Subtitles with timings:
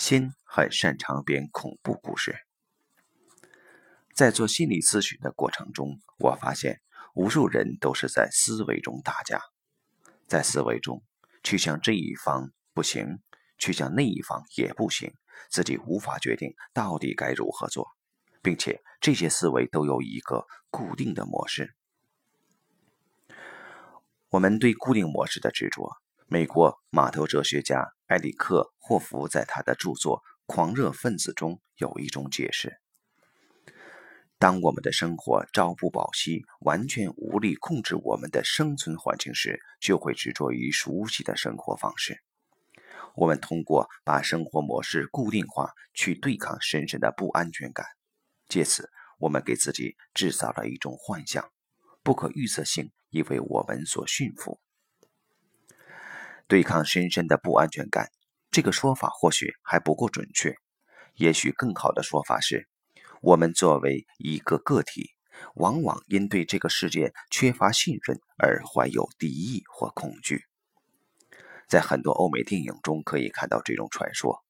[0.00, 2.34] 心很擅长编恐怖故事。
[4.14, 6.80] 在做心理咨询的过程中，我发现
[7.12, 9.42] 无数人都是在思维中打架，
[10.26, 11.02] 在思维中
[11.42, 13.18] 去向这一方不行，
[13.58, 15.12] 去向那一方也不行，
[15.50, 17.86] 自己无法决定到底该如何做，
[18.40, 21.74] 并且这些思维都有一个固定的模式。
[24.30, 25.94] 我们对固定模式的执着。
[26.26, 32.80] 美国码头哲学家埃里克·霍夫在他的著作《狂热分子》中有一种解释：
[34.36, 42.20] 当我们的生活朝不保夕，完全无力控制我们的生存环境时，就会执着于熟悉的生活方式。
[43.14, 47.86] 我们通过把生活模式固定化，去对抗深深的不安全感，
[48.48, 51.48] 借此我们给自己制造了一种幻象，
[52.02, 54.60] 不可预测性已为我们所驯服。
[56.50, 58.10] 对抗深深的不安全感，
[58.50, 60.52] 这个说法或许还不够准确。
[61.14, 62.66] 也许更好的说法是，
[63.22, 65.12] 我们作为一个个体，
[65.54, 70.42] 往往因对这个世界缺乏信任而怀有敌意或恐惧。
[71.68, 74.44] 在很多欧美电影中可以看到这种传说：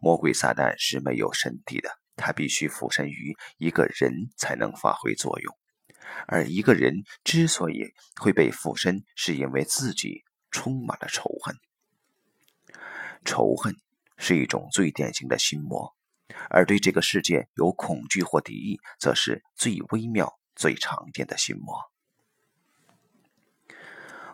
[0.00, 5.56] 魔鬼撒旦是没有身体的，他必须附身于一个人才能发挥作用。
[6.26, 10.24] 而一个人之所以会被附身，是因为自己。
[10.54, 11.56] 充满了仇恨，
[13.24, 13.74] 仇恨
[14.16, 15.92] 是一种最典型的心魔，
[16.48, 21.74] 而对这个世界有恐惧或敌意，则是最微妙、最常见的心魔。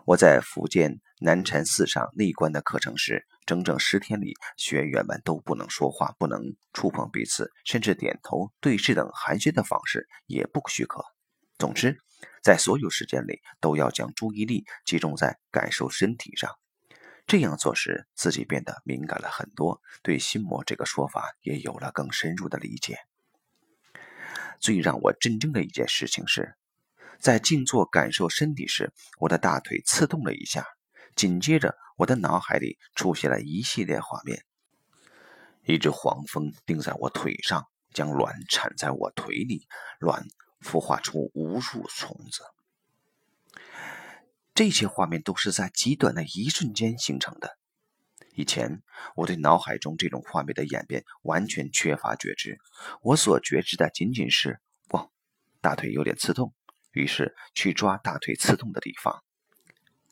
[0.05, 6.43] 我在福建南禅寺上内观的课程时，整整十天里，学员们都不能说话，不能
[6.75, 11.03] 触碰彼此，甚至点头、对视等寒暄的方式也不许可。
[11.57, 11.99] 总之。
[12.43, 16.57] 在所有时间里，都要将注意力集中在感受身体上。
[17.27, 22.99] 这样做时，自己变得敏感了很多，对“心魔”这个说法也有了更深入的理解。
[24.59, 26.57] 最让我震惊的一件事情是，
[27.19, 30.67] 在静坐感受身体时，我的大腿刺痛了一下，
[31.15, 34.45] 紧接着我的脑海里出现了一系列画面：
[35.65, 39.69] 一只黄蜂钉在我腿上，将卵产在我腿里，
[40.01, 40.27] 卵。
[40.61, 42.43] 孵化出无数虫子，
[44.55, 47.59] 这些画面都是在极短的一瞬间形成的。
[48.35, 48.83] 以前
[49.17, 52.59] 我对脑海中这种画面的演变完全缺乏觉知，
[53.03, 54.61] 我所觉知的仅仅是
[54.93, 55.09] “哇，
[55.61, 56.55] 大腿有点刺痛”，
[56.93, 59.25] 于是去抓大腿刺痛的地方。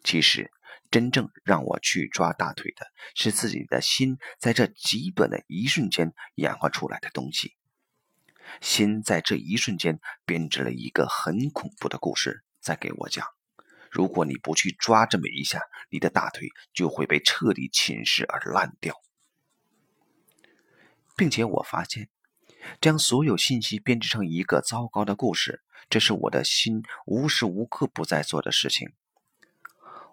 [0.02, 0.50] 其实，
[0.90, 7.57] 真正让我去抓大腿的是自己的心在这极短的一瞬间演化出来的东西。
[8.60, 13.26] 心在这一瞬间编织了一个很恐怖的故事，在给我讲：
[13.90, 15.60] 如果你不去抓这么一下，
[15.90, 18.94] 你的大腿就会被彻底侵蚀而烂掉。
[21.16, 22.08] 并且我发现，
[22.80, 28.92] 将所有信息编织成一个糟糕的故事，这是我的心无时无刻不在做的事情。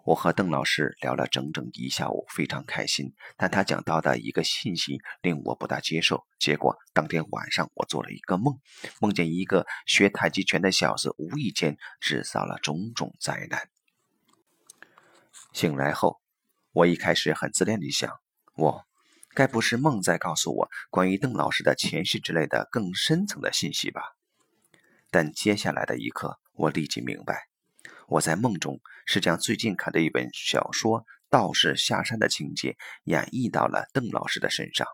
[0.06, 3.12] 我和邓老师聊了整整一下午，非常开心。
[3.36, 6.24] 但他讲到的一个信息令我不大接受。
[6.38, 8.56] 结果当天晚上，我做了一个梦，
[9.00, 13.68] 梦见一个学太极拳的小子无意间制造了种种灾难。
[15.52, 16.20] 醒来后，
[16.70, 18.08] 我一开始很自恋地想：
[18.54, 18.84] 我
[19.34, 24.14] 该不是梦在告诉我关于邓老师的前世之类的更深层的信息吧？
[25.10, 27.48] 但接下来的一刻，我立即明白。
[28.08, 34.86] 我在梦中是将最近看的一本小说《道士下山》的情节演绎到了邓老师的身上。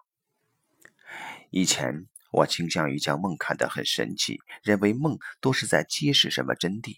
[1.50, 6.96] 以前我倾向于将梦看得很神奇，认为梦都是在揭示什么真谛。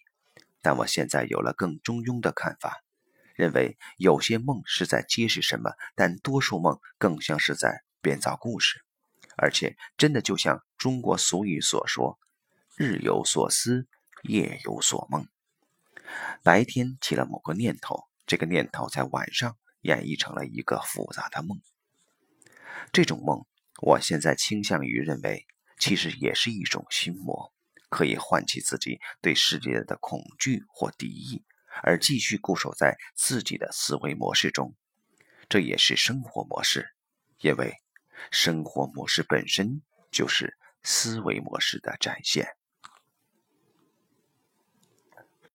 [0.62, 2.80] 但我现在有了更中庸的看法，
[3.34, 8.84] 认为有些梦是在揭示什么，但多数梦更像是在编造故事，
[9.36, 12.20] 而且真的就像中国俗语所说
[12.78, 13.88] ：“日有所思，
[14.22, 15.26] 夜有所梦。”
[16.42, 21.60] 白天起了某个念头，这个念头在晚上演绎成了一个复杂的梦。
[22.92, 23.46] 这种梦，
[23.80, 25.46] 我现在倾向于认为，
[25.78, 27.52] 其实也是一种心魔，
[27.88, 31.44] 可以唤起自己对世界的恐惧或敌意，
[31.82, 34.74] 而继续固守在自己的思维模式中。
[35.48, 36.94] 这也是生活模式，
[37.40, 37.74] 因为
[38.30, 42.56] 生活模式本身就是思维模式的展现。